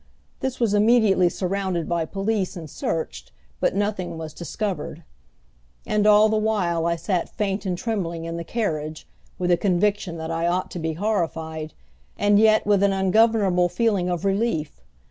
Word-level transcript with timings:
This 0.39 0.59
was 0.59 0.73
immediately 0.73 1.29
surrounded 1.29 1.87
by 1.87 2.05
police 2.05 2.55
and 2.57 2.67
searched, 2.67 3.31
but 3.59 3.75
nothing 3.75 4.17
was 4.17 4.33
discovered; 4.33 5.03
and 5.85 6.07
all 6.07 6.27
the 6.27 6.37
while 6.39 6.87
I 6.87 6.95
sat 6.95 7.29
faint 7.29 7.67
and 7.67 7.77
trembling 7.77 8.25
in 8.25 8.35
the 8.35 8.43
carriage, 8.43 9.07
with 9.37 9.51
a 9.51 9.57
conviction 9.57 10.17
that 10.17 10.31
I 10.31 10.47
ought 10.47 10.71
to 10.71 10.79
be 10.79 10.93
horrified, 10.93 11.75
and 12.17 12.39
yet 12.39 12.65
with 12.65 12.81
an 12.81 12.93
ungovernable 12.93 13.69
feeling 13.69 14.09
of 14.09 14.25
relief. 14.25 14.81